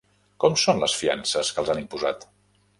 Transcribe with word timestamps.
Com 0.43 0.55
són 0.61 0.81
les 0.85 0.95
fiances 1.03 1.53
que 1.53 1.63
els 1.65 1.71
han 1.75 1.85
imposat? 1.85 2.29